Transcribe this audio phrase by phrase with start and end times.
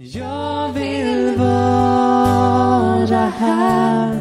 [0.00, 4.18] Jag vill vara här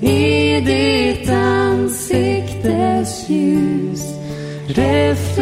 [0.00, 4.02] i ditt ansiktes ljus.
[4.66, 5.32] Reflektera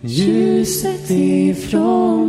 [0.00, 2.25] ljuset ifrån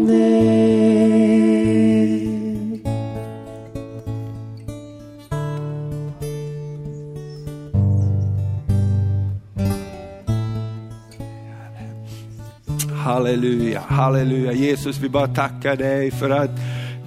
[13.98, 14.54] Halleluja.
[14.54, 16.52] Jesus, vi bara tackar dig för att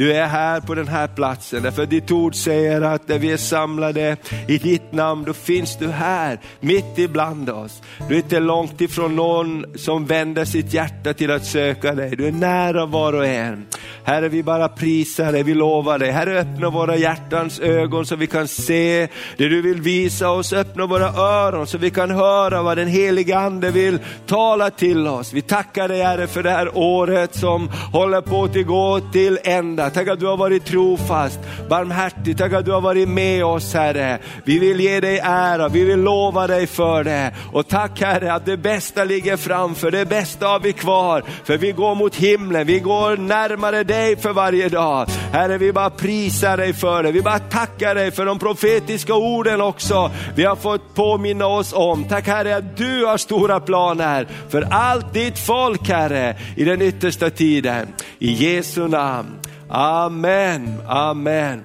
[0.01, 3.33] du är här på den här platsen, därför att ditt ord säger att när vi
[3.33, 4.17] är samlade
[4.49, 7.83] i ditt namn, då finns du här, mitt ibland oss.
[8.09, 12.17] Du är inte långt ifrån någon som vänder sitt hjärta till att söka dig.
[12.17, 13.67] Du är nära var och en.
[14.05, 16.11] Herre, vi bara prisar dig, vi lovar dig.
[16.11, 20.53] Herre, öppna våra hjärtans ögon så vi kan se det du vill visa oss.
[20.53, 25.33] Öppna våra öron så vi kan höra vad den heliga Ande vill tala till oss.
[25.33, 29.90] Vi tackar dig Herre för det här året som håller på att gå till ända.
[29.95, 32.39] Tack att du har varit trofast, barmhärtig.
[32.39, 34.19] Tack att du har varit med oss Herre.
[34.45, 37.33] Vi vill ge dig ära, vi vill lova dig för det.
[37.53, 41.25] Och tack Herre att det bästa ligger framför, det bästa har vi kvar.
[41.45, 45.09] För vi går mot himlen, vi går närmare dig för varje dag.
[45.33, 47.13] Herre, vi bara prisar dig för det.
[47.13, 50.11] Vi bara tackar dig för de profetiska orden också.
[50.35, 52.05] Vi har fått påminna oss om.
[52.05, 57.31] Tack Herre att du har stora planer för allt ditt folk Herre i den yttersta
[57.31, 57.89] tiden.
[58.19, 59.40] I Jesu namn.
[59.73, 61.65] Amen, amen.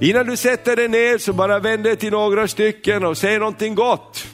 [0.00, 3.74] Innan du sätter dig ner så bara vänd dig till några stycken och säg någonting
[3.74, 4.26] gott.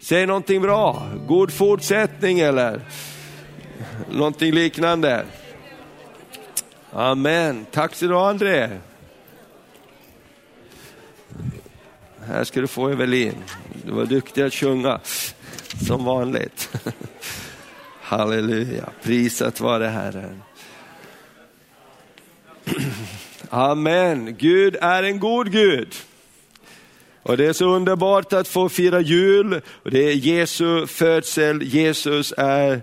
[0.00, 2.80] Säg någonting bra, god fortsättning eller
[4.10, 5.24] någonting liknande.
[6.92, 7.66] Amen.
[7.70, 8.70] Tack så du ha André.
[12.26, 13.34] Här ska du få Evelin.
[13.84, 15.00] Du var duktig att sjunga,
[15.86, 16.76] som vanligt.
[18.00, 20.42] Halleluja, prisat vare Herren.
[23.50, 25.94] Amen, Gud är en god Gud.
[27.22, 32.34] Och det är så underbart att få fira jul, och det är Jesu födsel, Jesus
[32.36, 32.80] är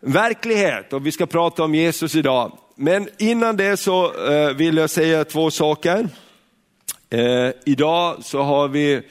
[0.00, 2.58] verklighet och vi ska prata om Jesus idag.
[2.74, 6.08] Men innan det så eh, vill jag säga två saker.
[7.10, 9.02] Eh, idag så har vi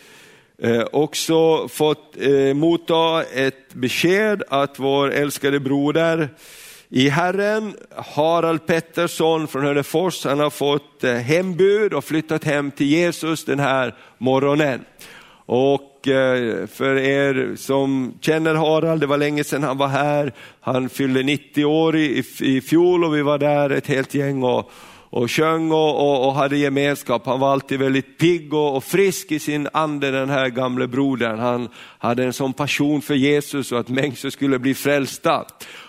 [0.62, 2.16] eh, också fått
[2.56, 6.30] motta ett besked att vår älskade broder
[6.90, 7.74] i Herren,
[8.16, 13.60] Harald Pettersson från Hörnefors, han har fått eh, hembud och flyttat hem till Jesus den
[13.60, 14.86] här morgonen.
[15.46, 20.34] Och eh, för er som känner Harald, det var länge sedan han var här.
[20.62, 24.72] Han fyllde 90 år i, i fjol och vi var där ett helt gäng och,
[25.10, 27.26] och sjöng och, och, och, hade gemenskap.
[27.26, 31.40] Han var alltid väldigt pigg och, och, frisk i sin ande den här gamle brodern.
[31.40, 35.46] Han hade en sån passion för Jesus och att människor skulle bli frälsta.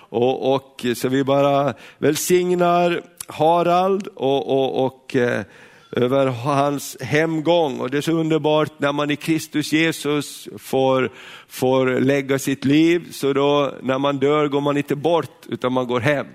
[0.08, 5.44] Och, och så vi bara välsignar Harald och, och, och eh,
[5.92, 7.80] över hans hemgång.
[7.80, 11.10] Och det är så underbart när man i Kristus Jesus får,
[11.48, 15.86] får lägga sitt liv, så då när man dör går man inte bort utan man
[15.86, 16.26] går hem.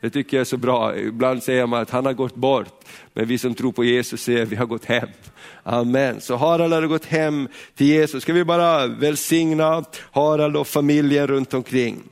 [0.00, 0.96] Det tycker jag är så bra.
[0.96, 2.84] Ibland säger man att han har gått bort,
[3.14, 5.08] men vi som tror på Jesus säger att vi har gått hem.
[5.62, 6.20] Amen.
[6.20, 8.22] Så Harald har gått hem till Jesus.
[8.22, 12.02] Ska vi bara välsigna Harald och familjen runt omkring.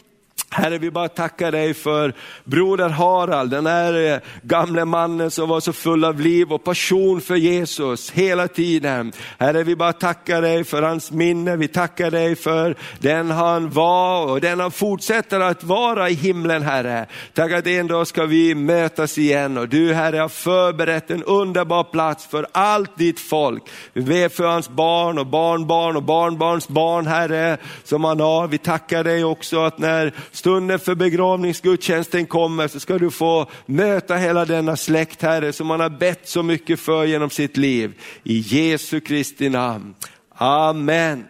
[0.51, 2.15] Herre, vi bara tackar dig för
[2.45, 7.21] broder Harald, den här eh, gamle mannen som var så full av liv och passion
[7.21, 9.13] för Jesus hela tiden.
[9.39, 14.27] Herre, vi bara tackar dig för hans minne, vi tackar dig för den han var
[14.27, 17.07] och den han fortsätter att vara i himlen, Herre.
[17.35, 21.85] Tack att en dag ska vi mötas igen och du Herre har förberett en underbar
[21.85, 23.63] plats för allt ditt folk.
[23.93, 28.49] Vi ber för hans barn och barnbarn och barnbarns barn, Herre, som han har.
[28.49, 34.17] Vi tackar dig också att när stunden för begravningsgudstjänsten kommer så ska du få möta
[34.17, 38.01] hela denna släkt Herre som man har bett så mycket för genom sitt liv.
[38.23, 39.95] I Jesu Kristi namn.
[40.35, 41.25] Amen.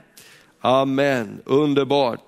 [0.61, 2.21] Amen, underbart.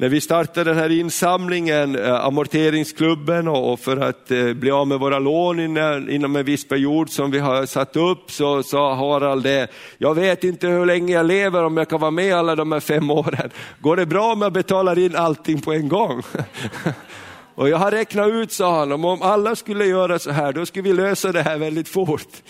[0.00, 5.00] När vi startade den här insamlingen, eh, amorteringsklubben och för att eh, bli av med
[5.00, 5.60] våra lån
[6.10, 9.68] inom en viss period som vi har satt upp, så sa Harald det,
[9.98, 12.80] jag vet inte hur länge jag lever om jag kan vara med alla de här
[12.80, 13.50] fem åren.
[13.80, 16.22] Går det bra om jag betalar in allting på en gång?
[17.54, 20.88] Och jag har räknat ut, sa han, om alla skulle göra så här, då skulle
[20.88, 22.42] vi lösa det här väldigt fort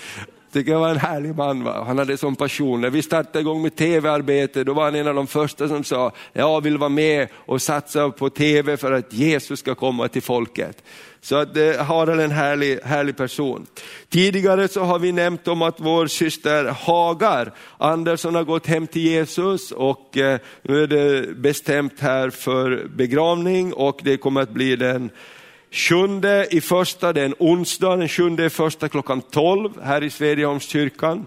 [0.52, 1.64] tycker jag var en härlig man.
[1.64, 1.85] Va?
[1.87, 2.81] Han hade sån passion.
[2.81, 6.12] När vi startade igång med tv-arbete, då var han en av de första som sa,
[6.32, 10.82] jag vill vara med och satsa på tv för att Jesus ska komma till folket.
[11.20, 13.67] Så att eh, Harald är en härlig, härlig person.
[14.08, 19.03] Tidigare så har vi nämnt om att vår syster Hagar Andersson har gått hem till
[19.03, 24.76] Jesus och eh, nu är det bestämt här för begravning och det kommer att bli
[24.76, 25.11] den
[25.70, 30.11] sjunde i första, det är en onsdag, den sjunde i första klockan 12 här i
[30.11, 31.26] Svedjeholmskyrkan.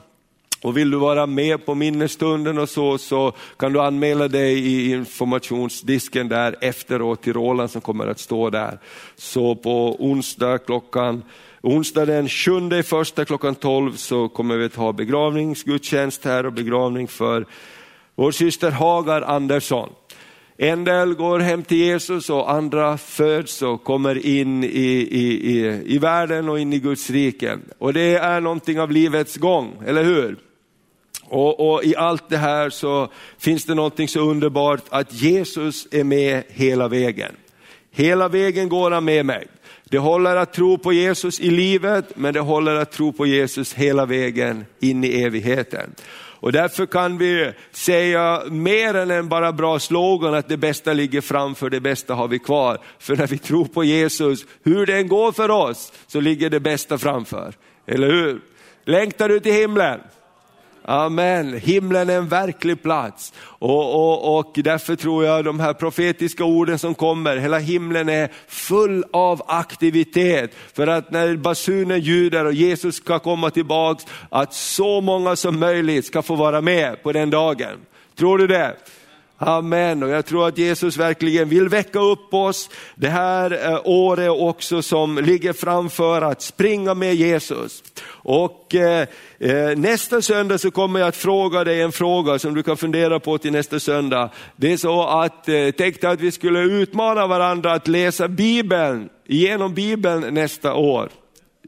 [0.61, 4.91] Och vill du vara med på minnesstunden och så, så kan du anmäla dig i
[4.91, 8.79] informationsdisken där efteråt till Roland som kommer att stå där.
[9.15, 11.23] Så på onsdag klockan
[11.65, 17.07] Onsdag den 7 första klockan 12 så kommer vi att ha begravningsgudstjänst här och begravning
[17.07, 17.45] för
[18.15, 19.89] vår syster Hagar Andersson.
[20.63, 25.83] En del går hem till Jesus och andra föds och kommer in i, i, i,
[25.85, 27.57] i världen och in i Guds rike.
[27.77, 30.37] Och det är någonting av livets gång, eller hur?
[31.23, 36.03] Och, och, i allt det här så finns det någonting så underbart att Jesus är
[36.03, 37.31] med hela vägen.
[37.91, 39.47] Hela vägen går han med mig.
[39.83, 43.73] Det håller att tro på Jesus i livet, men det håller att tro på Jesus
[43.73, 45.95] hela vägen in i evigheten.
[46.43, 51.21] Och därför kan vi säga mer än en bara bra slogan att det bästa ligger
[51.21, 52.77] framför, det bästa har vi kvar.
[52.99, 56.59] För när vi tror på Jesus, hur det än går för oss, så ligger det
[56.59, 57.53] bästa framför.
[57.87, 58.41] Eller hur?
[58.85, 59.99] Längtar du till himlen?
[60.85, 63.33] Amen, himlen är en verklig plats.
[63.43, 68.29] Och, och, och därför tror jag de här profetiska orden som kommer, hela himlen är
[68.47, 70.51] full av aktivitet.
[70.73, 76.05] För att när basunen ljuder och Jesus ska komma tillbaks, att så många som möjligt
[76.05, 77.77] ska få vara med på den dagen.
[78.15, 78.75] Tror du det?
[79.45, 84.29] Amen, och jag tror att Jesus verkligen vill väcka upp oss det här eh, året
[84.29, 87.83] också som ligger framför att springa med Jesus.
[88.05, 89.07] Och eh,
[89.39, 93.19] eh, nästa söndag så kommer jag att fråga dig en fråga som du kan fundera
[93.19, 94.29] på till nästa söndag.
[94.55, 99.73] Det är så att eh, tänkte att vi skulle utmana varandra att läsa Bibeln, genom
[99.73, 101.09] Bibeln nästa år.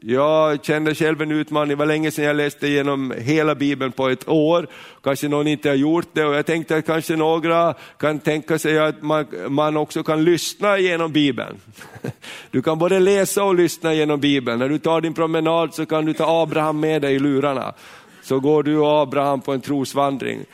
[0.02, 4.08] Jag kände själv en utmaning, det var länge sedan jag läste igenom hela Bibeln på
[4.08, 4.66] ett år.
[5.02, 8.78] Kanske någon inte har gjort det och jag tänkte att kanske några kan tänka sig
[8.78, 11.56] att man, man också kan lyssna genom Bibeln.
[12.50, 14.58] Du kan både läsa och lyssna genom Bibeln.
[14.58, 17.74] När du tar din promenad så kan du ta Abraham med dig i lurarna.
[18.22, 20.44] Så går du och Abraham på en trosvandring.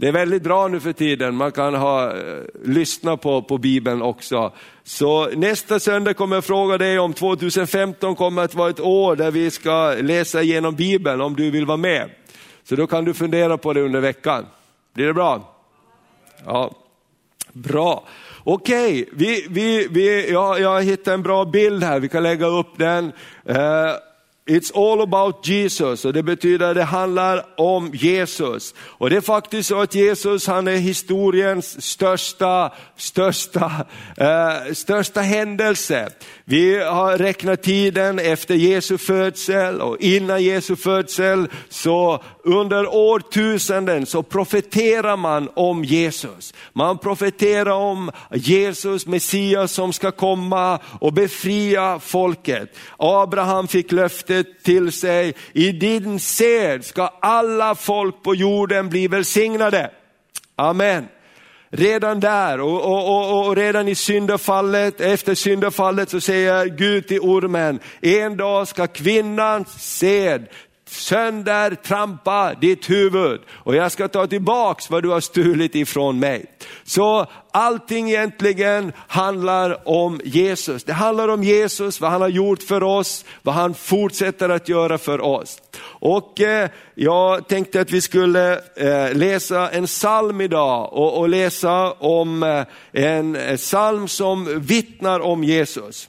[0.00, 4.02] Det är väldigt bra nu för tiden, man kan ha, eh, lyssna på, på Bibeln
[4.02, 4.52] också.
[4.84, 9.30] Så nästa söndag kommer jag fråga dig om 2015 kommer att vara ett år där
[9.30, 12.10] vi ska läsa igenom Bibeln, om du vill vara med.
[12.64, 14.46] Så då kan du fundera på det under veckan.
[14.94, 15.54] Blir det bra?
[16.44, 16.74] Ja,
[17.52, 18.04] Bra.
[18.44, 19.06] Okej, okay.
[19.12, 23.12] vi, vi, vi, ja, jag hittade en bra bild här, vi kan lägga upp den.
[23.44, 23.90] Eh,
[24.48, 28.74] It's all about Jesus och det betyder att det handlar om Jesus.
[28.80, 33.86] Och det är faktiskt så att Jesus han är historiens största, största,
[34.16, 36.08] eh, största händelse.
[36.44, 44.22] Vi har räknat tiden efter Jesu födsel och innan Jesu födsel, så under årtusenden så
[44.22, 46.54] profeterar man om Jesus.
[46.72, 52.76] Man profeterar om Jesus, Messias som ska komma och befria folket.
[52.96, 59.90] Abraham fick löftet till sig, i din sed ska alla folk på jorden bli välsignade.
[60.56, 61.08] Amen.
[61.70, 67.20] Redan där och, och, och, och, redan i syndafallet, efter syndafallet så säger Gud till
[67.20, 69.68] ormen, en dag ska kvinnans
[69.98, 70.46] sed
[70.90, 76.44] sönder trampa ditt huvud och jag ska ta tillbaks vad du har stulit ifrån mig.
[76.84, 80.84] Så allting egentligen handlar om Jesus.
[80.84, 84.98] Det handlar om Jesus, vad han har gjort för oss, vad han fortsätter att göra
[84.98, 85.62] för oss.
[85.82, 91.92] Och eh, jag tänkte att vi skulle eh, läsa en psalm idag och, och läsa
[91.92, 96.08] om eh, en eh, psalm som vittnar om Jesus.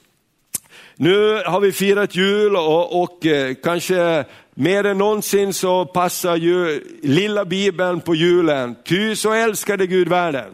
[0.95, 4.25] Nu har vi firat jul och, och eh, kanske
[4.61, 8.75] Mer än någonsin så passar ju lilla bibeln på julen.
[8.85, 10.53] Ty så älskade Gud världen.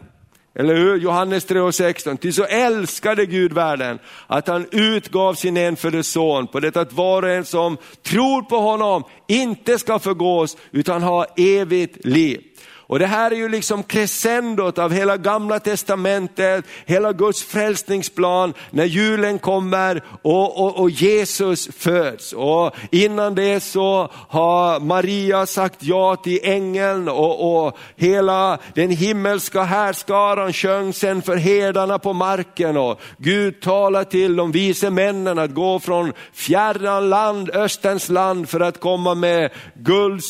[0.54, 0.96] Eller hur?
[0.96, 2.16] Johannes 3.16.
[2.16, 7.22] Ty så älskade Gud världen att han utgav sin enfödde son på det att var
[7.22, 12.40] och en som tror på honom inte ska förgås utan ha evigt liv.
[12.88, 18.84] Och det här är ju liksom crescendot av hela gamla testamentet, hela Guds frälsningsplan när
[18.84, 22.32] julen kommer och, och, och, Jesus föds.
[22.32, 29.62] Och innan det så har Maria sagt ja till ängeln och, och hela den himmelska
[29.62, 32.76] härskaran sjöng sen för herdarna på marken.
[32.76, 38.60] Och Gud talar till de vise männen att gå från fjärran land, Österns land för
[38.60, 40.22] att komma med guld,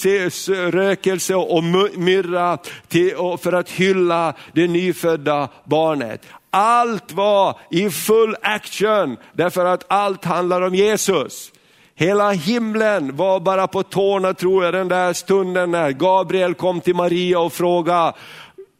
[0.73, 2.46] rökelse och myrra
[2.89, 6.23] till, för att hylla det nyfödda barnet.
[6.51, 11.53] Allt var i full action därför att allt handlar om Jesus.
[11.99, 16.95] Hela himlen var bara på tårna tror jag den där stunden när Gabriel kom till
[16.95, 18.13] Maria och frågade,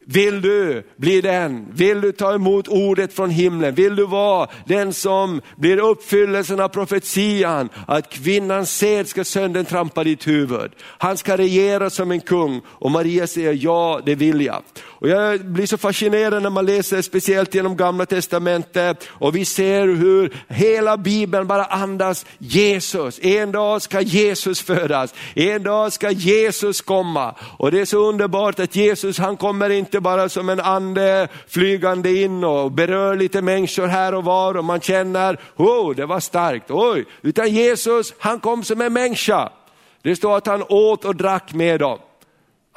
[0.09, 1.67] vill du bli den?
[1.71, 3.75] Vill du ta emot ordet från himlen?
[3.75, 10.27] Vill du vara den som blir uppfyllelsen av profetian att kvinnans sed ska söndertrampa ditt
[10.27, 10.71] huvud.
[10.79, 14.63] Han ska regera som en kung och Maria säger ja, det vill jag.
[14.99, 19.87] Och jag blir så fascinerad när man läser speciellt genom gamla testamentet och vi ser
[19.87, 23.19] hur hela bibeln bara andas Jesus.
[23.21, 27.35] En dag ska Jesus födas, en dag ska Jesus komma.
[27.57, 32.21] Och det är så underbart att Jesus han kommer inte bara som en ande flygande
[32.21, 36.71] in och berör lite människor här och var och man känner, oh det var starkt,
[36.71, 37.05] oj.
[37.21, 39.49] Utan Jesus han kom som en människa.
[40.01, 41.99] Det står att han åt och drack med dem.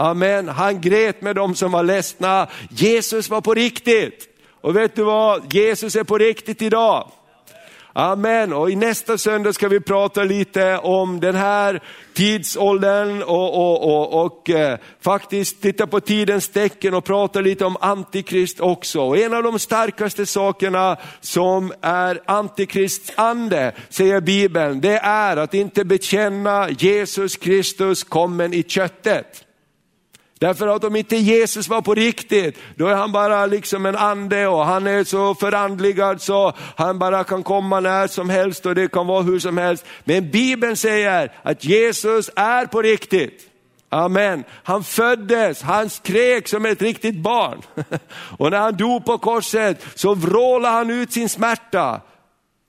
[0.01, 0.49] Amen.
[0.49, 2.49] Han grät med dem som var ledsna.
[2.69, 4.29] Jesus var på riktigt.
[4.61, 7.11] Och vet du vad, Jesus är på riktigt idag.
[7.93, 8.53] Amen.
[8.53, 11.83] Och i nästa söndag ska vi prata lite om den här
[12.15, 17.77] tidsåldern och, och, och, och eh, faktiskt titta på tidens tecken och prata lite om
[17.81, 19.01] antikrist också.
[19.01, 25.55] Och en av de starkaste sakerna som är antikrists ande, säger Bibeln, det är att
[25.55, 29.45] inte bekänna Jesus Kristus kommen i köttet.
[30.41, 34.47] Därför att om inte Jesus var på riktigt, då är han bara liksom en ande
[34.47, 38.93] och han är så förandligad så han bara kan komma när som helst och det
[38.93, 39.85] kan vara hur som helst.
[40.05, 43.47] Men Bibeln säger att Jesus är på riktigt.
[43.89, 44.45] Amen.
[44.51, 47.63] Han föddes, han skrek som ett riktigt barn.
[48.39, 52.01] Och när han dog på korset så vrålade han ut sin smärta.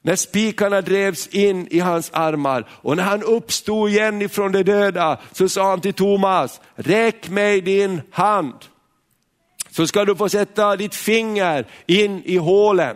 [0.02, 5.18] När spikarna drevs in i hans armar och när han uppstod igen ifrån de döda
[5.32, 8.56] så sa han till Thomas, räck mig din hand.
[9.70, 12.96] Så ska du få sätta ditt finger in i hålen.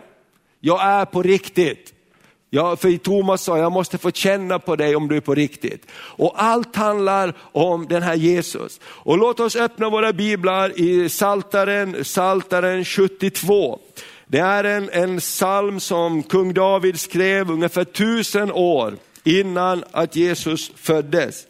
[0.60, 1.92] Jag är på riktigt.
[2.50, 5.86] Ja, för Thomas sa, jag måste få känna på dig om du är på riktigt.
[5.92, 8.80] Och allt handlar om den här Jesus.
[8.84, 13.78] Och låt oss öppna våra biblar i Saltaren, Saltaren 72.
[14.28, 20.70] Det är en, en psalm som kung David skrev ungefär tusen år innan att Jesus
[20.76, 21.46] föddes.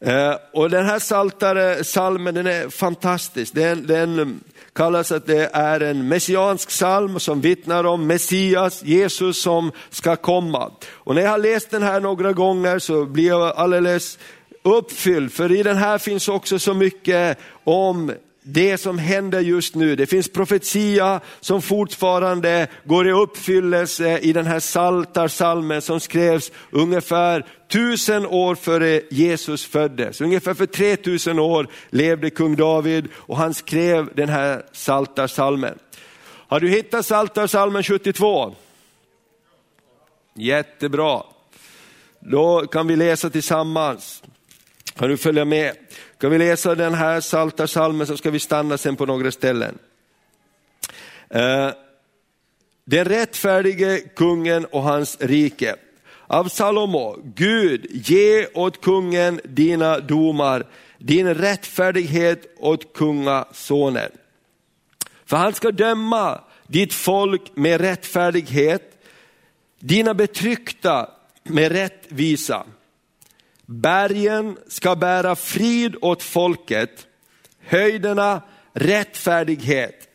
[0.00, 3.54] Eh, och den här saltare, salmen den är fantastisk.
[3.54, 4.40] Den, den
[4.72, 10.72] kallas att det är en messiansk psalm som vittnar om Messias, Jesus som ska komma.
[10.88, 14.18] Och när jag har läst den här några gånger så blir jag alldeles
[14.62, 18.12] uppfylld, för i den här finns också så mycket om
[18.50, 19.96] det som händer just nu.
[19.96, 27.46] Det finns profetia som fortfarande går i uppfyllelse i den här saltarsalmen som skrevs ungefär
[27.70, 30.20] tusen år före Jesus föddes.
[30.20, 35.78] Ungefär för 3000 år levde kung David och han skrev den här saltarsalmen.
[36.48, 38.54] Har du hittat saltarsalmen 72?
[40.34, 41.22] Jättebra.
[42.20, 44.22] Då kan vi läsa tillsammans.
[44.98, 45.76] Kan du följa med?
[46.18, 49.78] Ska vi läsa den här salta salmen så ska vi stanna sen på några ställen.
[51.30, 51.70] Eh,
[52.84, 55.76] den rättfärdige kungen och hans rike.
[56.26, 60.66] Av Salomo, Gud ge åt kungen dina domar,
[60.98, 64.10] din rättfärdighet åt kungasonen.
[65.26, 69.02] För han ska döma ditt folk med rättfärdighet,
[69.80, 71.10] dina betryckta
[71.42, 72.66] med rättvisa.
[73.70, 77.06] Bergen ska bära frid åt folket,
[77.60, 80.08] höjderna rättfärdighet.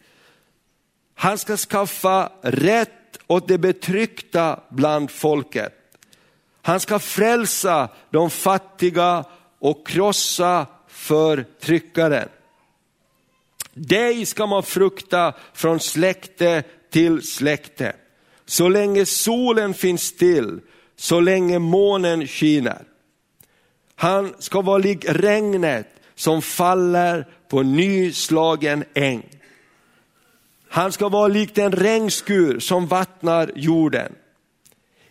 [1.15, 2.89] Han ska skaffa rätt
[3.27, 5.73] åt de betryckta bland folket.
[6.61, 9.25] Han ska frälsa de fattiga
[9.59, 12.29] och krossa förtryckaren.
[13.73, 17.95] Dig ska man frukta från släkte till släkte.
[18.45, 20.59] Så länge solen finns till,
[20.95, 22.85] så länge månen skiner.
[23.95, 29.23] Han ska vara lik regnet som faller på nyslagen äng.
[30.69, 34.13] Han ska vara lik den regnskur som vattnar jorden.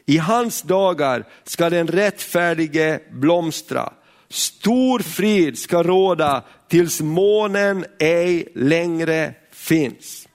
[0.07, 3.93] I hans dagar ska den rättfärdige blomstra.
[4.29, 10.29] Stor frid ska råda tills månen ej längre finns.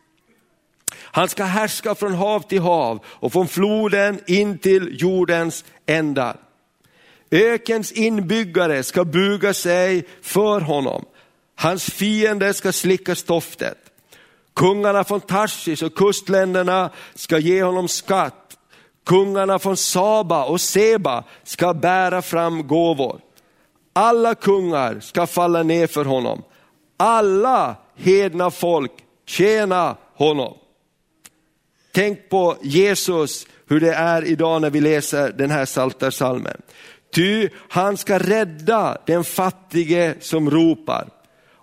[0.96, 6.38] Han ska härska från hav till hav och från floden in till jordens ändar.
[7.31, 11.05] Ökens inbyggare ska buga sig för honom.
[11.55, 13.77] Hans fiender ska slicka stoftet.
[14.53, 18.57] Kungarna från Tarsis och kustländerna ska ge honom skatt.
[19.05, 23.22] Kungarna från Saba och Seba ska bära fram gåvor.
[23.93, 26.43] Alla kungar ska falla ner för honom.
[26.98, 28.91] Alla hedna folk
[29.25, 30.57] tjäna honom.
[31.91, 36.62] Tänk på Jesus, hur det är idag när vi läser den här saltarsalmen.
[37.12, 41.08] Ty han ska rädda den fattige som ropar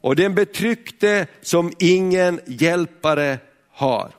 [0.04, 3.38] och den betryckte som ingen hjälpare
[3.70, 4.10] har.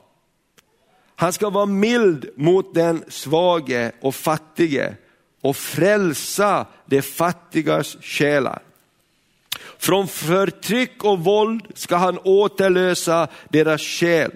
[1.16, 4.94] Han ska vara mild mot den svage och fattige
[5.40, 8.62] och frälsa de fattigas själar.
[9.78, 14.32] Från förtryck och våld ska han återlösa deras själ.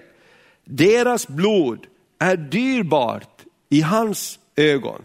[0.65, 1.85] Deras blod
[2.19, 5.01] är dyrbart i hans ögon.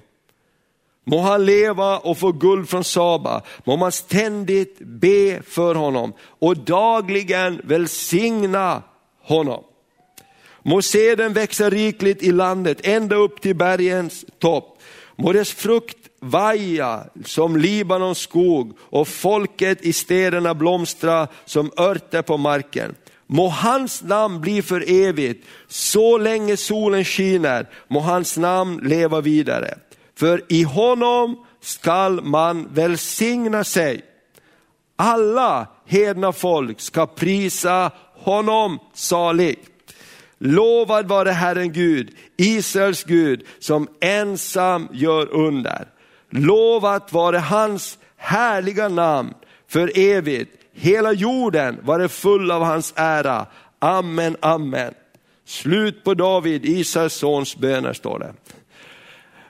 [1.06, 6.56] Må han leva och få guld från Saba, må man ständigt be för honom och
[6.56, 8.82] dagligen välsigna
[9.22, 9.64] honom.
[10.62, 14.78] Må seden växa rikligt i landet ända upp till bergens topp.
[15.16, 22.36] Må dess frukt vaja som Libanons skog och folket i städerna blomstra som örter på
[22.36, 22.94] marken.
[23.26, 29.78] Må hans namn bli för evigt, så länge solen skiner, må hans namn leva vidare.
[30.18, 34.02] För i honom skall man välsigna sig.
[34.96, 39.58] Alla hedna folk ska prisa honom salig.
[40.38, 45.88] Lovad vare Herren Gud, Israels Gud, som ensam gör under.
[46.30, 49.34] Lovat vare hans härliga namn
[49.68, 50.52] för evigt.
[50.72, 53.46] Hela jorden vare full av hans ära.
[53.78, 54.94] Amen, amen.
[55.44, 58.32] Slut på David, Israels sons böner står det.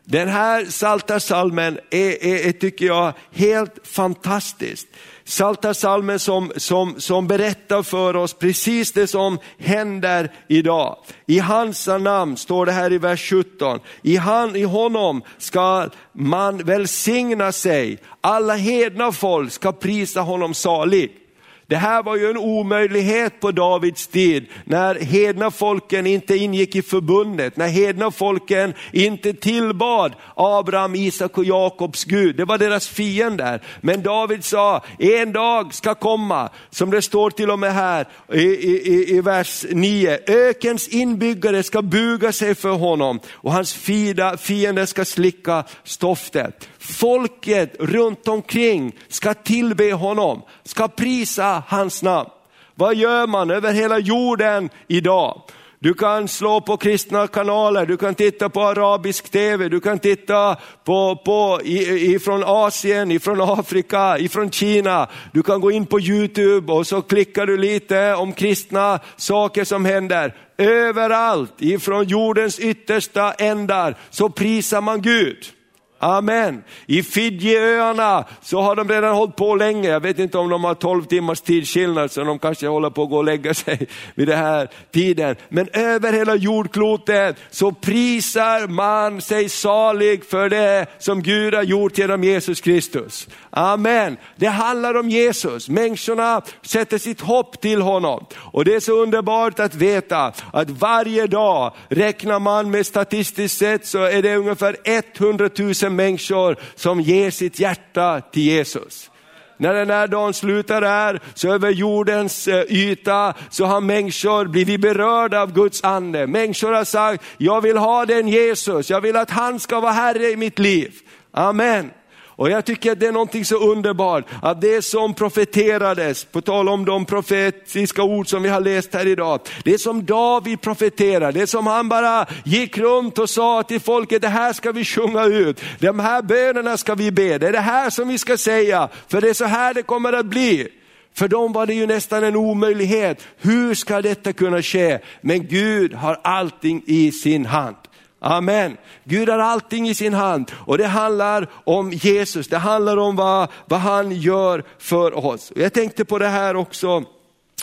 [0.08, 4.88] Den här salta salmen är, är, är, tycker jag, helt fantastisk.
[5.24, 10.96] Salta salmen som, som, som berättar för oss precis det som händer idag.
[11.26, 13.80] I hans namn står det här i vers 17.
[14.02, 17.98] I, han, I honom ska man välsigna sig.
[18.20, 21.25] Alla hedna folk ska prisa honom salig.
[21.68, 26.82] Det här var ju en omöjlighet på Davids tid, när hedna folken inte ingick i
[26.82, 32.36] förbundet, när hedna folken inte tillbad Abraham, Isak och Jakobs Gud.
[32.36, 33.62] Det var deras fiender.
[33.80, 38.42] Men David sa, en dag ska komma, som det står till och med här i,
[38.42, 45.04] i, i vers 9, ökens inbyggare ska buga sig för honom och hans fiender ska
[45.04, 46.68] slicka stoftet.
[46.78, 52.30] Folket runt omkring ska tillbe honom, ska prisa hans namn.
[52.74, 55.42] Vad gör man över hela jorden idag?
[55.78, 60.56] Du kan slå på kristna kanaler, du kan titta på arabisk tv, du kan titta
[60.84, 65.08] på, på ifrån Asien, ifrån Afrika, ifrån Kina.
[65.32, 69.84] Du kan gå in på Youtube och så klickar du lite om kristna saker som
[69.84, 70.34] händer.
[70.58, 75.55] Överallt, ifrån jordens yttersta ändar, så prisar man Gud.
[75.98, 76.64] Amen.
[76.86, 79.88] I Fidjiöarna så har de redan hållit på länge.
[79.88, 83.10] Jag vet inte om de har 12 timmars tidsskillnad så de kanske håller på att
[83.10, 85.36] gå och lägga sig vid den här tiden.
[85.48, 91.98] Men över hela jordklotet så prisar man sig salig för det som Gud har gjort
[91.98, 93.28] genom Jesus Kristus.
[93.50, 94.16] Amen.
[94.36, 95.68] Det handlar om Jesus.
[95.68, 98.26] Människorna sätter sitt hopp till honom.
[98.36, 103.86] Och det är så underbart att veta att varje dag räknar man med statistiskt sett
[103.86, 109.10] så är det ungefär 100 000 människor som ger sitt hjärta till Jesus.
[109.58, 114.80] När den här dagen slutar här, så över jordens eh, yta, så har människor blivit
[114.80, 116.26] berörda av Guds ande.
[116.26, 120.30] Människor har sagt, jag vill ha den Jesus, jag vill att han ska vara Herre
[120.30, 120.92] i mitt liv.
[121.32, 121.90] Amen.
[122.36, 126.68] Och jag tycker att det är någonting så underbart, att det som profeterades, på tal
[126.68, 131.46] om de profetiska ord som vi har läst här idag, det som David profeterade, det
[131.46, 135.60] som han bara gick runt och sa till folket, det här ska vi sjunga ut,
[135.78, 139.20] de här bönerna ska vi be, det är det här som vi ska säga, för
[139.20, 140.68] det är så här det kommer att bli.
[141.14, 143.26] För dem var det ju nästan en omöjlighet.
[143.38, 144.98] Hur ska detta kunna ske?
[145.20, 147.76] Men Gud har allting i sin hand.
[148.20, 148.76] Amen.
[149.04, 153.48] Gud har allting i sin hand och det handlar om Jesus, det handlar om vad,
[153.66, 155.52] vad han gör för oss.
[155.56, 157.04] Jag tänkte på det här också,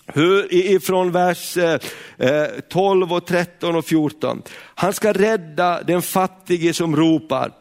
[0.06, 1.80] hur, ifrån vers eh,
[2.18, 4.42] eh, 12 och 13 och 14.
[4.76, 7.52] Han ska rädda den fattige som ropar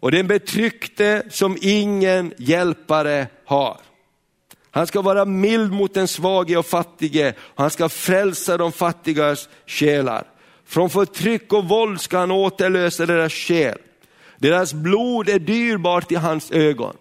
[0.00, 3.76] och den betryckte som ingen hjälpare har.
[4.70, 9.48] Han ska vara mild mot den svage och fattige, och han ska frälsa de fattigas
[9.66, 10.24] själar.
[10.70, 13.78] Från förtryck och våld ska han återlösa deras själ.
[14.38, 16.96] Deras blod är dyrbart i hans ögon.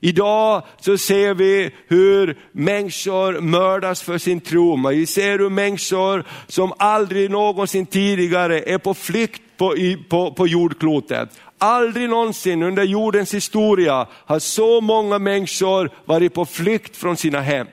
[0.00, 4.88] Idag så ser vi hur människor mördas för sin tro.
[4.88, 9.74] Vi ser hur människor som aldrig någonsin tidigare är på flykt på,
[10.08, 11.28] på, på jordklotet.
[11.58, 17.66] Aldrig någonsin under jordens historia har så många människor varit på flykt från sina hem.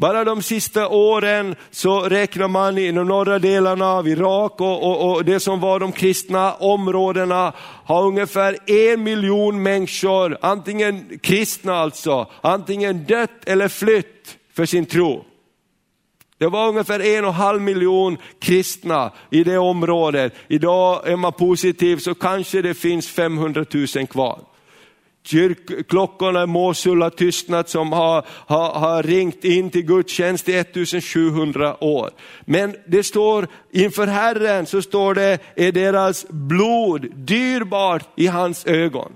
[0.00, 5.10] Bara de sista åren så räknar man i de norra delarna av Irak och, och,
[5.10, 7.52] och, det som var de kristna områdena
[7.84, 15.24] har ungefär en miljon människor, antingen kristna alltså, antingen dött eller flytt för sin tro.
[16.38, 20.34] Det var ungefär en och en halv miljon kristna i det området.
[20.48, 23.64] Idag är man positiv så kanske det finns 500
[23.96, 24.40] 000 kvar.
[25.30, 31.84] Kyrkklockorna i Mosul har tystnat som har, har, har ringt in till gudstjänst i 1700
[31.84, 32.10] år.
[32.44, 39.12] Men det står inför Herren så står det, är deras blod dyrbart i hans ögon.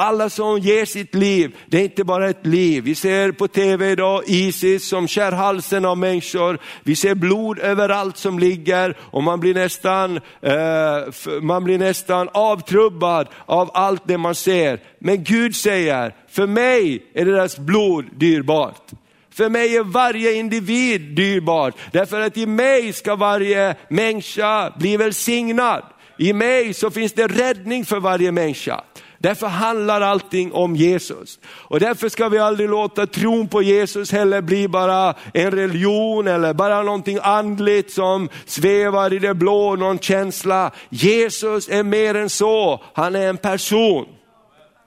[0.00, 2.84] Alla som ger sitt liv, det är inte bara ett liv.
[2.84, 6.58] Vi ser på tv idag Isis som skär halsen av människor.
[6.82, 13.28] Vi ser blod överallt som ligger och man blir nästan, eh, man blir nästan avtrubbad
[13.46, 14.80] av allt det man ser.
[14.98, 18.90] Men Gud säger, för mig är deras blod dyrbart.
[19.30, 25.82] För mig är varje individ dyrbart, därför att i mig ska varje människa bli välsignad.
[26.18, 28.84] I mig så finns det räddning för varje människa.
[29.18, 31.38] Därför handlar allting om Jesus.
[31.44, 36.54] Och därför ska vi aldrig låta tron på Jesus heller bli bara en religion eller
[36.54, 40.70] bara någonting andligt som svävar i det blå, någon känsla.
[40.88, 44.06] Jesus är mer än så, han är en person.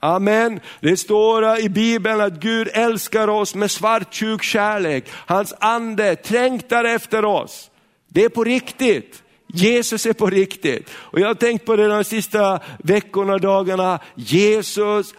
[0.00, 0.60] Amen.
[0.80, 5.04] Det står i Bibeln att Gud älskar oss med svartsjuk kärlek.
[5.12, 7.70] Hans ande trängtar efter oss.
[8.08, 9.21] Det är på riktigt.
[9.52, 10.90] Jesus är på riktigt.
[10.94, 14.00] Och jag har tänkt på det de sista veckorna och dagarna.
[14.14, 15.14] Jesus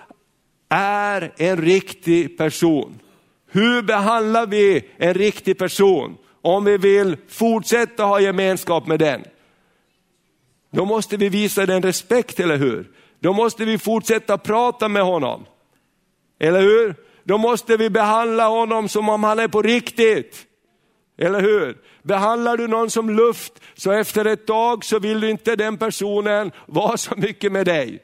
[0.70, 3.00] är en riktig person.
[3.52, 6.18] Hur behandlar vi en riktig person?
[6.42, 9.24] Om vi vill fortsätta ha gemenskap med den.
[10.72, 12.92] Då måste vi visa den respekt, eller hur?
[13.20, 15.46] Då måste vi fortsätta prata med honom.
[16.40, 16.96] Eller hur?
[17.24, 20.46] Då måste vi behandla honom som om han är på riktigt.
[21.18, 21.78] Eller hur?
[22.04, 26.52] Behandlar du någon som luft, så efter ett tag så vill du inte den personen
[26.66, 28.00] vara så mycket med dig.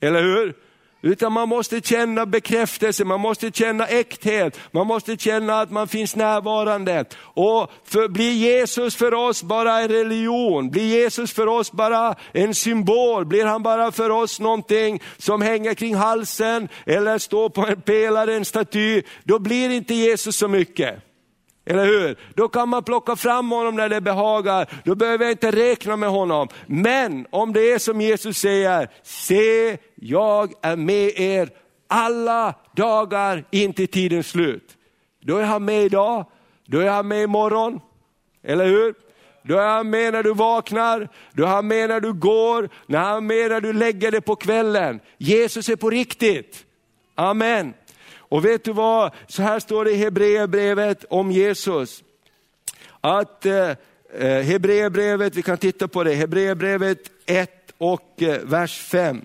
[0.00, 0.54] Eller hur?
[1.02, 6.16] Utan man måste känna bekräftelse, man måste känna äkthet, man måste känna att man finns
[6.16, 7.04] närvarande.
[7.20, 12.54] Och för, blir Jesus för oss bara en religion, blir Jesus för oss bara en
[12.54, 17.80] symbol, blir han bara för oss någonting som hänger kring halsen eller står på en
[17.80, 21.07] pelare, en staty, då blir inte Jesus så mycket.
[21.68, 22.16] Eller hur?
[22.34, 26.08] Då kan man plocka fram honom när det behagar, då behöver jag inte räkna med
[26.08, 26.48] honom.
[26.66, 31.50] Men om det är som Jesus säger, se jag är med er
[31.86, 34.76] alla dagar in till tidens slut.
[35.20, 36.26] Då är han med idag,
[36.66, 37.80] då är han med imorgon.
[38.42, 38.94] Eller hur?
[39.42, 42.98] Då är han med när du vaknar, då är han med när du går, när
[42.98, 45.00] han är med när du lägger dig på kvällen.
[45.18, 46.64] Jesus är på riktigt.
[47.14, 47.74] Amen.
[48.28, 52.02] Och vet du vad, så här står det i Hebreerbrevet om Jesus.
[53.00, 53.70] Att eh,
[54.18, 59.24] eh Hebreerbrevet, vi kan titta på det, Hebreerbrevet 1 och eh, vers 5.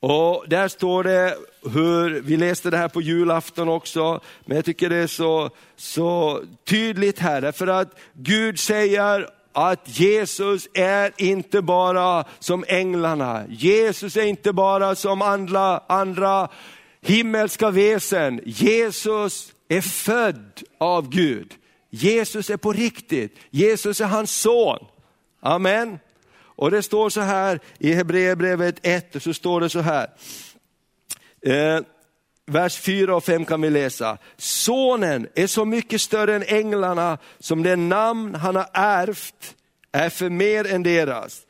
[0.00, 1.36] Och där står det
[1.72, 6.42] hur, vi läste det här på julafton också, men jag tycker det är så, så
[6.64, 14.24] tydligt här, därför att Gud säger att Jesus är inte bara som änglarna, Jesus är
[14.24, 16.48] inte bara som andra, andra
[17.02, 18.40] himmelska väsen.
[18.44, 21.54] Jesus är född av Gud.
[21.90, 23.36] Jesus är på riktigt.
[23.50, 24.78] Jesus är hans son.
[25.40, 25.98] Amen.
[26.42, 30.10] Och det står så här i Hebreerbrevet 1, så står det så här.
[31.46, 31.80] Eh,
[32.46, 34.18] vers 4 och 5 kan vi läsa.
[34.36, 39.54] Sonen är så mycket större än änglarna som det namn han har ärvt
[39.92, 41.40] är för mer än deras.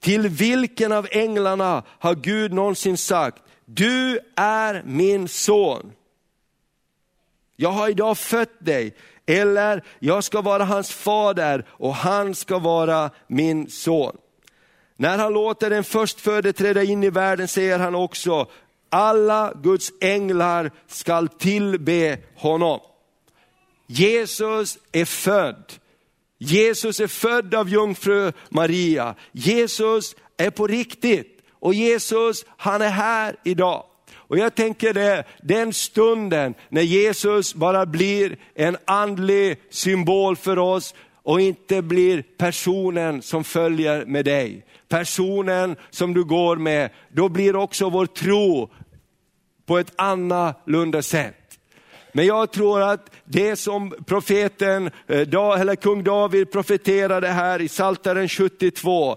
[0.00, 3.42] Till vilken av änglarna har Gud någonsin sagt,
[3.74, 5.92] du är min son.
[7.56, 13.10] Jag har idag fött dig, eller jag ska vara hans fader och han ska vara
[13.26, 14.16] min son.
[14.96, 18.46] När han låter den förstfödde träda in i världen säger han också,
[18.88, 22.80] alla Guds änglar skall tillbe honom.
[23.86, 25.72] Jesus är född.
[26.38, 29.14] Jesus är född av jungfru Maria.
[29.32, 31.39] Jesus är på riktigt.
[31.60, 33.84] Och Jesus, han är här idag.
[34.14, 40.94] Och jag tänker det, den stunden när Jesus bara blir en andlig symbol för oss
[41.22, 44.66] och inte blir personen som följer med dig.
[44.88, 48.70] Personen som du går med, då blir också vår tro
[49.66, 51.39] på ett annorlunda sätt.
[52.12, 55.20] Men jag tror att det som profeten, eh,
[55.60, 59.16] eller kung David profeterade här i Saltaren 72,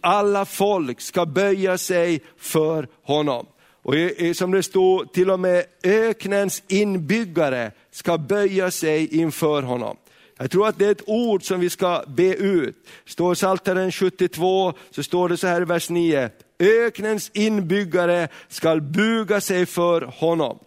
[0.00, 3.46] alla folk ska böja sig för honom.
[3.82, 3.94] Och
[4.34, 9.96] som det står, till och med öknens inbyggare ska böja sig inför honom.
[10.38, 12.76] Jag tror att det är ett ord som vi ska be ut.
[13.04, 16.30] Står Psaltaren 72 så står det så här i vers 9.
[16.58, 20.58] Öknens inbyggare ska buga sig för honom.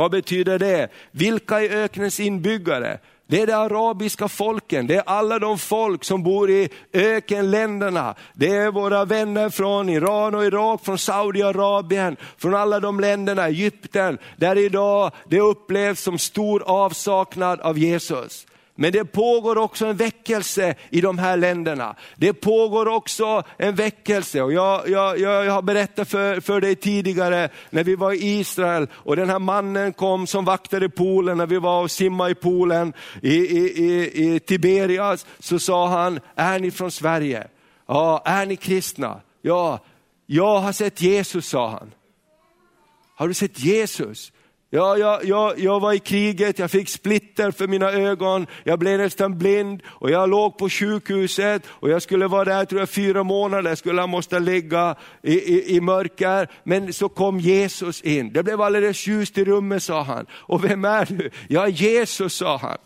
[0.00, 0.88] Vad betyder det?
[1.10, 2.98] Vilka är öknens inbyggare?
[3.26, 8.14] Det är de arabiska folken, det är alla de folk som bor i ökenländerna.
[8.34, 14.18] Det är våra vänner från Iran och Irak, från Saudiarabien, från alla de länderna, Egypten,
[14.36, 18.46] där idag det upplevs som stor avsaknad av Jesus.
[18.80, 21.96] Men det pågår också en väckelse i de här länderna.
[22.16, 24.42] Det pågår också en väckelse.
[24.42, 28.88] Och jag, jag, jag har berättat för, för dig tidigare när vi var i Israel
[28.92, 32.92] och den här mannen kom som vaktade poolen när vi var och simmade i poolen
[33.22, 35.26] i, i, i, i Tiberias.
[35.38, 37.46] Så sa han, är ni från Sverige?
[37.86, 39.20] Ja, är ni kristna?
[39.42, 39.78] Ja,
[40.26, 41.92] jag har sett Jesus, sa han.
[43.16, 44.32] Har du sett Jesus?
[44.72, 48.98] Ja, jag, jag, jag var i kriget, jag fick splitter för mina ögon, jag blev
[48.98, 53.22] nästan blind och jag låg på sjukhuset och jag skulle vara där tror jag, fyra
[53.22, 56.48] månader, skulle jag måste ligga i, i, i mörker.
[56.64, 60.26] Men så kom Jesus in, det blev alldeles ljust i rummet sa han.
[60.32, 61.30] Och vem är du?
[61.48, 62.78] Ja, Jesus sa han.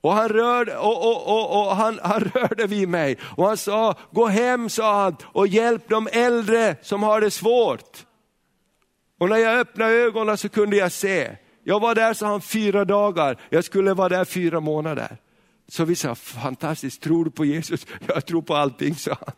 [0.00, 3.94] Och han rörde, och, och, och, och han, han rörde vid mig och han sa,
[4.10, 8.09] gå hem sa han och hjälp de äldre som har det svårt.
[9.20, 11.36] Och när jag öppnade ögonen så kunde jag se.
[11.64, 13.36] Jag var där, sa han, fyra dagar.
[13.50, 15.16] Jag skulle vara där fyra månader.
[15.70, 17.86] Så vi sa, fantastiskt, tror du på Jesus?
[18.06, 19.34] Jag tror på allting, sa han.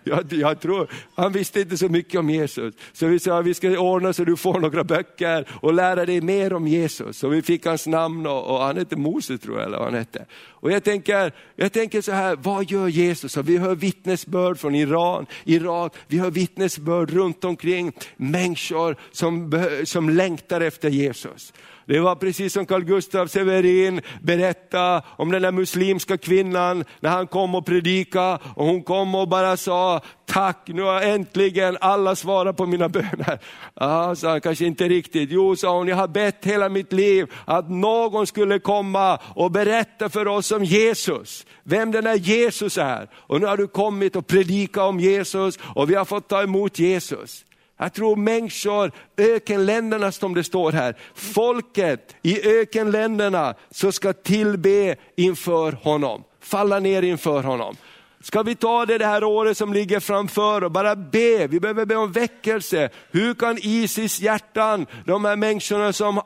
[0.04, 0.88] Jag, jag tror.
[1.14, 2.74] Han visste inte så mycket om Jesus.
[2.92, 6.52] Så vi sa, vi ska ordna så du får några böcker och lära dig mer
[6.52, 7.18] om Jesus.
[7.18, 9.94] Så vi fick hans namn och, och han hette Mose tror jag, eller vad han
[9.94, 10.26] hette.
[10.50, 13.36] Och jag tänker, jag tänker så här, vad gör Jesus?
[13.36, 20.08] Och vi hör vittnesbörd från Iran, Irak, vi hör vittnesbörd runt omkring människor som, som
[20.08, 21.52] längtar efter Jesus.
[21.86, 27.26] Det var precis som Carl Gustaf Severin berättade om den där muslimska kvinnan när han
[27.26, 32.56] kom och predikade och hon kom och bara sa, tack nu har äntligen alla svarat
[32.56, 33.38] på mina böner.
[33.74, 35.30] Ja, sa han, kanske inte riktigt.
[35.32, 40.08] Jo, sa hon, jag har bett hela mitt liv att någon skulle komma och berätta
[40.08, 41.46] för oss om Jesus.
[41.64, 43.08] Vem den här Jesus är.
[43.14, 46.78] Och nu har du kommit och predikat om Jesus och vi har fått ta emot
[46.78, 47.44] Jesus.
[47.82, 55.72] Jag tror människor, ökenländerna som det står här, folket i ökenländerna som ska tillbe inför
[55.72, 57.76] honom, falla ner inför honom.
[58.20, 61.84] Ska vi ta det det här året som ligger framför och bara be, vi behöver
[61.84, 62.90] be om väckelse.
[63.10, 66.20] Hur kan Isis hjärtan, de här människorna som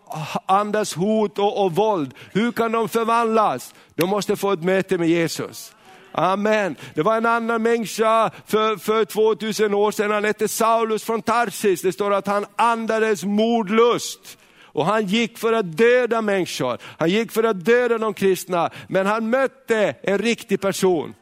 [0.46, 3.74] andas hot och, och våld, hur kan de förvandlas?
[3.94, 5.75] De måste få ett möte med Jesus.
[6.16, 6.76] Amen.
[6.94, 11.82] Det var en annan människa för, för 2000 år sedan, han hette Saulus från Tarsis.
[11.82, 14.38] Det står att han andades mordlust.
[14.62, 19.06] Och han gick för att döda människor, han gick för att döda de kristna, men
[19.06, 21.14] han mötte en riktig person.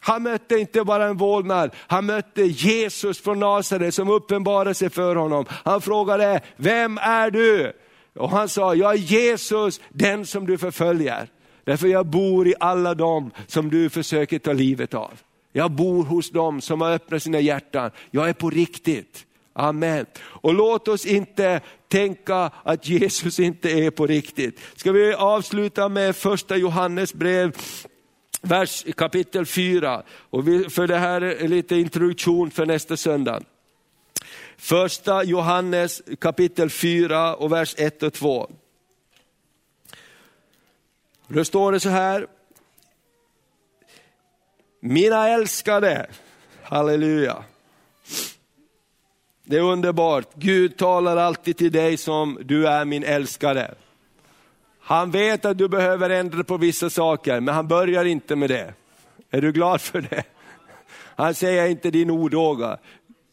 [0.00, 5.16] Han mötte inte bara en vålnad, han mötte Jesus från Nasaret som uppenbarade sig för
[5.16, 5.44] honom.
[5.64, 7.72] Han frågade, vem är du?
[8.14, 11.28] Och han sa, jag är Jesus, den som du förföljer.
[11.64, 15.12] Därför jag bor i alla dem som du försöker ta livet av.
[15.52, 17.90] Jag bor hos dem som har öppnat sina hjärtan.
[18.10, 19.26] Jag är på riktigt.
[19.52, 20.06] Amen.
[20.20, 24.60] Och låt oss inte tänka att Jesus inte är på riktigt.
[24.76, 27.56] Ska vi avsluta med första Johannes brev
[28.42, 30.02] vers, kapitel 4.
[30.10, 33.42] Och vi, för det här är lite introduktion för nästa söndag.
[34.56, 38.50] Första Johannes kapitel 4 och vers 1 och 2.
[41.32, 42.26] Då står det så här.
[44.80, 46.06] Mina älskade,
[46.62, 47.44] halleluja.
[49.44, 53.74] Det är underbart, Gud talar alltid till dig som du är min älskade.
[54.80, 58.74] Han vet att du behöver ändra på vissa saker, men han börjar inte med det.
[59.30, 60.24] Är du glad för det?
[61.16, 62.78] Han säger inte din odåga,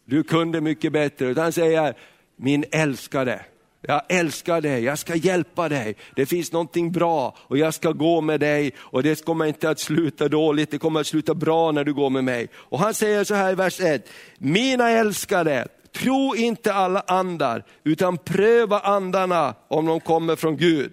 [0.06, 1.96] du kunde mycket bättre, utan han säger
[2.36, 3.46] min älskade.
[3.90, 5.96] Jag älskar dig, jag ska hjälpa dig.
[6.16, 9.80] Det finns någonting bra och jag ska gå med dig och det kommer inte att
[9.80, 12.50] sluta dåligt, det kommer att sluta bra när du går med mig.
[12.54, 18.18] Och han säger så här i vers 1, mina älskade, tro inte alla andar utan
[18.18, 20.92] pröva andarna om de kommer från Gud.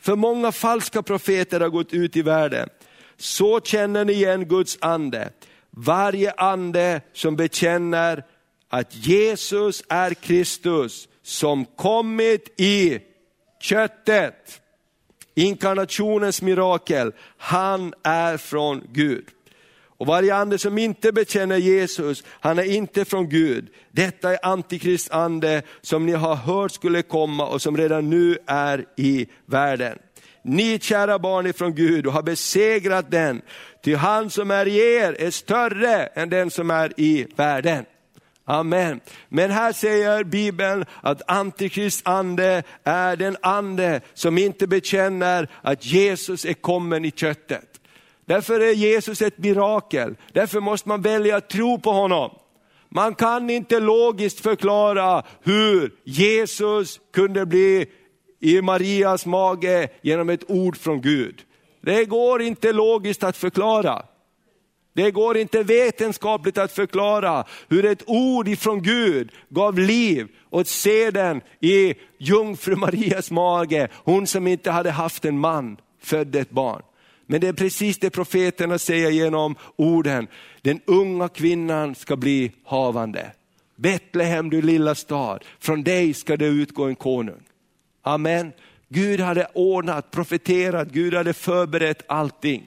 [0.00, 2.68] För många falska profeter har gått ut i världen.
[3.16, 5.30] Så känner ni igen Guds ande.
[5.70, 8.24] Varje ande som bekänner
[8.68, 12.98] att Jesus är Kristus som kommit i
[13.60, 14.60] köttet.
[15.34, 19.24] Inkarnationens mirakel, han är från Gud.
[19.98, 23.68] Och varje ande som inte bekänner Jesus, han är inte från Gud.
[23.90, 28.84] Detta är antikrist ande som ni har hört skulle komma och som redan nu är
[28.96, 29.98] i världen.
[30.42, 33.42] Ni kära barn är från Gud och har besegrat den,
[33.84, 37.84] ty han som är i er är större än den som är i världen.
[38.48, 39.00] Amen.
[39.28, 46.44] Men här säger Bibeln att Antikrist ande är den ande som inte bekänner att Jesus
[46.44, 47.80] är kommen i köttet.
[48.26, 52.30] Därför är Jesus ett mirakel, därför måste man välja att tro på honom.
[52.88, 57.86] Man kan inte logiskt förklara hur Jesus kunde bli
[58.40, 61.42] i Marias mage genom ett ord från Gud.
[61.80, 64.02] Det går inte logiskt att förklara.
[64.96, 71.40] Det går inte vetenskapligt att förklara hur ett ord ifrån Gud gav liv åt seden
[71.60, 73.88] i jungfru Marias mage.
[73.94, 76.82] Hon som inte hade haft en man födde ett barn.
[77.26, 80.26] Men det är precis det profeterna säger genom orden.
[80.62, 83.32] Den unga kvinnan ska bli havande.
[83.76, 87.42] Betlehem du lilla stad, från dig ska det utgå en konung.
[88.02, 88.52] Amen.
[88.88, 92.66] Gud hade ordnat, profeterat, Gud hade förberett allting.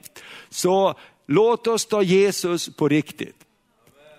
[0.50, 0.94] Så
[1.30, 3.36] låt oss ta Jesus på riktigt.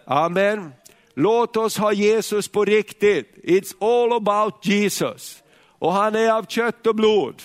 [0.05, 0.73] Amen.
[1.13, 3.35] Låt oss ha Jesus på riktigt.
[3.43, 5.43] It's all about Jesus.
[5.79, 7.41] Och han är av kött och blod.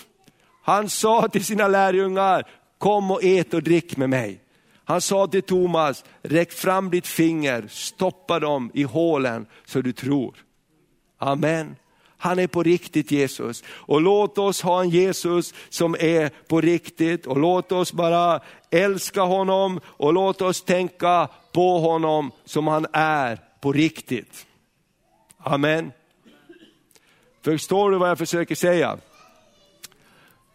[0.63, 4.39] Han sa till sina lärjungar, kom och ät och drick med mig.
[4.83, 10.35] Han sa till Thomas, räck fram ditt finger, stoppa dem i hålen så du tror.
[11.17, 11.75] Amen.
[12.17, 13.63] Han är på riktigt Jesus.
[13.69, 19.21] Och låt oss ha en Jesus som är på riktigt och låt oss bara älska
[19.21, 24.45] honom och låt oss tänka på honom som han är på riktigt.
[25.37, 25.91] Amen.
[27.41, 28.97] Förstår du vad jag försöker säga?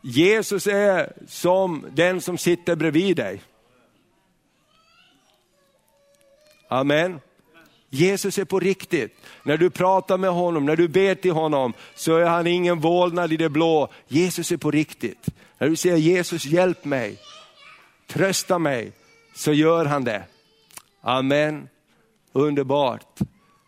[0.03, 3.43] Jesus är som den som sitter bredvid dig.
[6.69, 7.21] Amen.
[7.95, 9.17] Jesus är på riktigt.
[9.43, 13.33] När du pratar med honom, när du ber till honom, så är han ingen vålnad
[13.33, 13.89] i det blå.
[14.09, 15.29] Jesus är på riktigt.
[15.59, 17.19] När du säger Jesus hjälp mig,
[18.07, 18.93] trösta mig,
[19.35, 20.23] så gör han det.
[21.01, 21.69] Amen.
[22.33, 23.19] Underbart.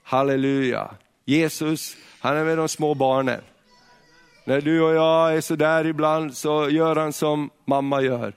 [0.03, 0.91] Halleluja.
[1.25, 3.41] Jesus, han är med de små barnen.
[4.45, 8.33] När du och jag är sådär ibland så gör han som mamma gör.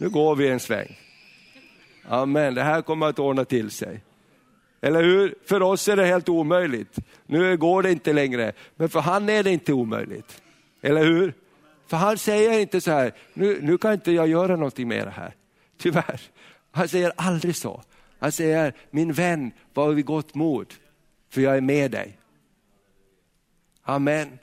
[0.00, 0.98] Nu går vi en sväng.
[2.08, 4.02] Amen, det här kommer att ordna till sig.
[4.82, 5.34] Eller hur?
[5.44, 6.98] För oss är det helt omöjligt.
[7.26, 10.42] Nu går det inte längre, men för han är det inte omöjligt.
[10.82, 11.34] Eller hur?
[11.86, 15.34] För han säger inte så här, nu, nu kan inte jag göra någonting mer här.
[15.78, 16.20] Tyvärr.
[16.70, 17.82] Han säger aldrig så.
[18.18, 20.74] Han säger, min vän, var vid gott mod,
[21.30, 22.18] för jag är med dig.
[23.82, 24.38] Amen.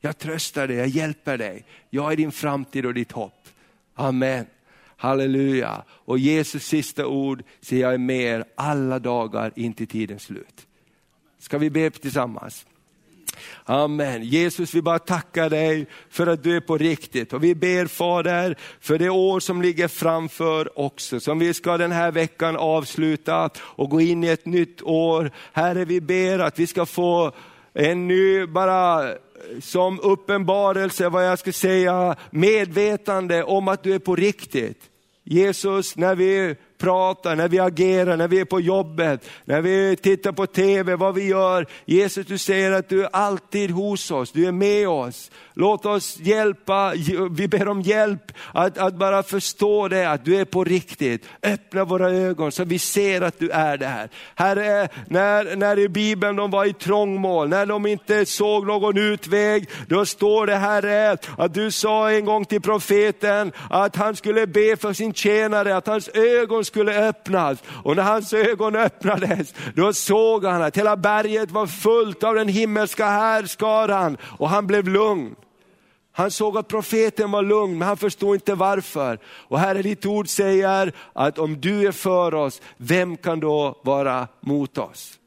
[0.00, 1.64] Jag tröstar dig, jag hjälper dig.
[1.90, 3.48] Jag är din framtid och ditt hopp.
[3.94, 4.46] Amen.
[5.02, 5.82] Halleluja.
[5.88, 10.66] Och Jesus sista ord säger jag är med er alla dagar in till tidens slut.
[11.38, 12.66] Ska vi be tillsammans?
[13.64, 14.22] Amen.
[14.22, 17.32] Jesus, vi bara tackar dig för att du är på riktigt.
[17.32, 21.92] Och vi ber Fader för det år som ligger framför också, som vi ska den
[21.92, 25.30] här veckan avsluta och gå in i ett nytt år.
[25.52, 27.32] Herre, vi ber att vi ska få
[27.72, 29.14] en ny, bara
[29.60, 34.88] som uppenbarelse, vad jag ska säga, medvetande om att du är på riktigt.
[35.24, 40.32] Jesus, när vi pratar, när vi agerar, när vi är på jobbet, när vi tittar
[40.32, 41.66] på TV, vad vi gör.
[41.84, 45.30] Jesus, du säger att du är alltid hos oss, du är med oss.
[45.54, 46.92] Låt oss hjälpa,
[47.30, 51.24] vi ber om hjälp att, att bara förstå det, att du är på riktigt.
[51.42, 54.08] Öppna våra ögon så vi ser att du är där.
[54.34, 59.68] Herre, när, när i Bibeln de var i trångmål, när de inte såg någon utväg,
[59.86, 64.76] då står det Herre, att du sa en gång till profeten att han skulle be
[64.76, 67.62] för sin tjänare, att hans ögon skulle öppnas.
[67.84, 72.48] Och när hans ögon öppnades, då såg han att hela berget var fullt av den
[72.48, 75.34] himmelska härskaran och han blev lugn.
[76.12, 79.18] Han såg att profeten var lugn, men han förstod inte varför.
[79.24, 84.28] Och Herre, ditt ord säger att om du är för oss, vem kan då vara
[84.40, 85.18] mot oss?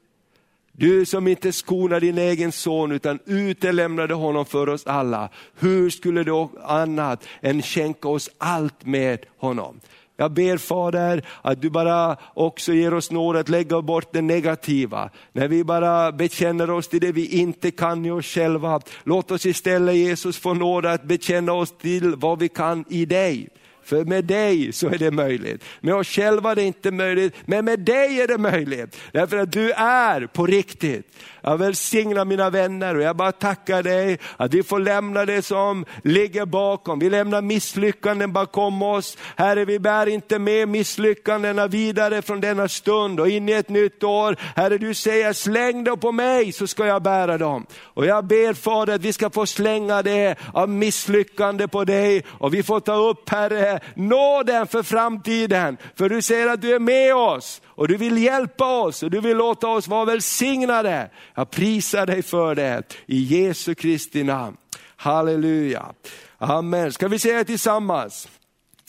[0.78, 5.28] Du som inte skonar din egen son utan utelämnade honom för oss alla.
[5.58, 9.80] Hur skulle du annat än skänka oss allt med honom?
[10.16, 15.10] Jag ber Fader att du bara också ger oss nåd att lägga bort det negativa.
[15.32, 18.80] När vi bara bekänner oss till det vi inte kan i oss själva.
[19.04, 23.48] Låt oss istället Jesus få nåd att bekänna oss till vad vi kan i dig.
[23.86, 25.64] För med dig så är det möjligt.
[25.80, 28.96] Med oss själva är det inte möjligt, men med dig är det möjligt.
[29.12, 31.06] Därför att du är på riktigt.
[31.48, 35.84] Jag välsignar mina vänner och jag bara tackar dig att vi får lämna det som
[36.04, 36.98] ligger bakom.
[36.98, 39.18] Vi lämnar misslyckanden bakom oss.
[39.36, 44.02] Herre, vi bär inte med misslyckandena vidare från denna stund och in i ett nytt
[44.02, 44.36] år.
[44.56, 47.66] Herre, du säger släng dem på mig så ska jag bära dem.
[47.82, 52.54] Och jag ber Fader att vi ska få slänga det av misslyckande på dig och
[52.54, 55.76] vi får ta upp Herre nåden för framtiden.
[55.94, 59.20] För du säger att du är med oss och du vill hjälpa oss och du
[59.20, 61.10] vill låta oss vara välsignade.
[61.34, 64.56] Jag prisar dig för det i Jesu Kristi namn.
[64.96, 65.94] Halleluja.
[66.38, 66.92] Amen.
[66.92, 68.28] Ska vi säga tillsammans?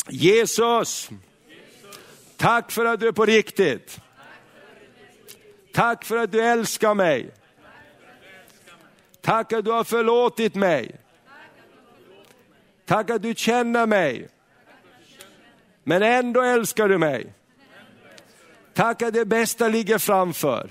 [0.09, 1.09] Jesus,
[2.37, 3.99] tack för att du är på riktigt.
[5.73, 7.29] Tack för att du älskar mig.
[9.21, 10.95] Tack att du har förlåtit mig.
[12.85, 14.27] Tack att du känner mig.
[15.83, 17.33] Men ändå älskar du mig.
[18.77, 20.69] Tack att det bästa ligger framför.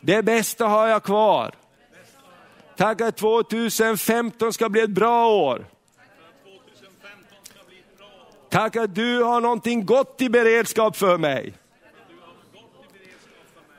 [0.00, 1.54] Det bästa har jag kvar.
[2.76, 5.66] Tack att 2015 ska bli ett bra år.
[8.50, 11.54] Tack att du har någonting gott i beredskap för mig.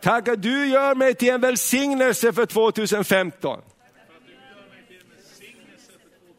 [0.02, 3.62] Tack att du gör mig till en välsignelse för 2015.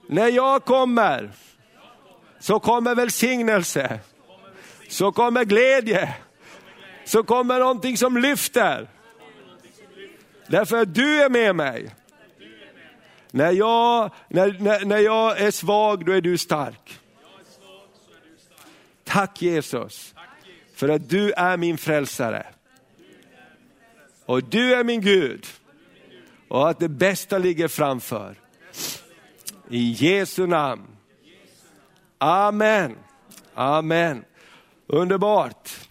[0.08, 1.30] När jag kommer
[2.40, 4.00] så kommer välsignelse,
[4.88, 6.14] så kommer glädje,
[7.04, 8.88] så kommer någonting som lyfter.
[10.46, 11.94] Därför att du är med mig.
[13.30, 17.00] När jag, när, när, när jag är svag, då är du stark.
[19.04, 20.14] Tack Jesus,
[20.74, 22.46] för att du är min frälsare.
[24.26, 25.46] Och du är min Gud.
[26.48, 28.34] Och att det bästa ligger framför.
[29.70, 30.86] I Jesu namn.
[32.18, 32.96] Amen.
[33.54, 34.24] Amen.
[34.90, 35.83] Underbart.